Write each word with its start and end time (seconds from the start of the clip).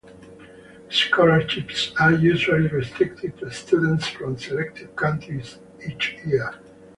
Scholarships 0.89 1.91
are 1.99 2.13
usually 2.13 2.65
restricted 2.69 3.37
to 3.37 3.51
students 3.51 4.07
from 4.07 4.35
selected 4.35 4.95
countries 4.95 5.59
each 5.87 6.17
year. 6.25 6.55